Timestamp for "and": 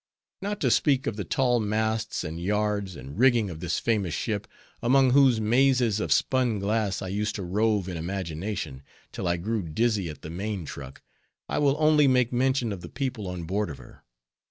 2.23-2.39, 2.95-3.19